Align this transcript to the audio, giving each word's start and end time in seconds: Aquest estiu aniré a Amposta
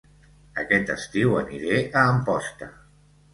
Aquest 0.61 0.89
estiu 0.93 1.35
aniré 1.41 1.83
a 2.01 2.07
Amposta 2.15 2.71